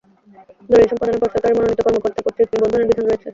দলিল 0.69 0.87
সম্পাদনের 0.91 1.21
পর 1.21 1.31
সরকারের 1.33 1.55
মনোনীত 1.57 1.79
কর্মকর্তা 1.83 2.21
কর্তৃক 2.25 2.47
নিবন্ধনের 2.53 2.89
বিধান 2.89 3.05
রয়েছে। 3.05 3.27